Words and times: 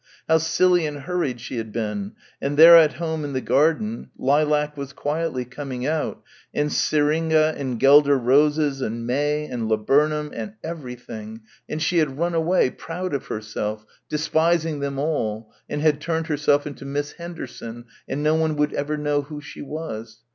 how 0.27 0.39
silly 0.39 0.87
and 0.87 1.01
hurried 1.01 1.39
she 1.39 1.57
had 1.57 1.71
been, 1.71 2.13
and 2.41 2.57
there 2.57 2.75
at 2.75 2.93
home 2.93 3.23
in 3.23 3.33
the 3.33 3.39
garden 3.39 4.09
lilac 4.17 4.75
was 4.75 4.93
quietly 4.93 5.45
coming 5.45 5.85
out 5.85 6.23
and 6.55 6.73
syringa 6.73 7.53
and 7.55 7.79
guelder 7.79 8.17
roses 8.17 8.81
and 8.81 9.05
May 9.05 9.45
and 9.45 9.69
laburnum 9.69 10.31
and... 10.33 10.53
everything... 10.63 11.41
and 11.69 11.79
she 11.83 11.99
had 11.99 12.17
run 12.17 12.33
away, 12.33 12.71
proud 12.71 13.13
of 13.13 13.27
herself, 13.27 13.85
despising 14.09 14.79
them 14.79 14.97
all, 14.97 15.53
and 15.69 15.83
had 15.83 16.01
turned 16.01 16.25
herself 16.25 16.65
into 16.65 16.83
Miss 16.83 17.11
Henderson,... 17.11 17.85
and 18.09 18.23
no 18.23 18.33
one 18.33 18.55
would 18.55 18.73
ever 18.73 18.97
know 18.97 19.21
who 19.21 19.39
she 19.39 19.61
was.... 19.61 20.17